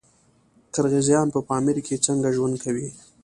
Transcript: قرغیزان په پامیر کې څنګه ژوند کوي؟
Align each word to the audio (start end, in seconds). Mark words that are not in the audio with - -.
قرغیزان 0.73 1.27
په 1.35 1.39
پامیر 1.49 1.77
کې 1.85 2.03
څنګه 2.05 2.29
ژوند 2.35 2.55
کوي؟ 2.63 2.87